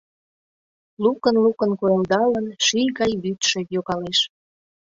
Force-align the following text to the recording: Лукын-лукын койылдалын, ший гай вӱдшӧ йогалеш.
Лукын-лукын 1.03 1.71
койылдалын, 1.79 2.47
ший 2.65 2.87
гай 2.99 3.11
вӱдшӧ 3.23 3.59
йогалеш. 3.73 4.19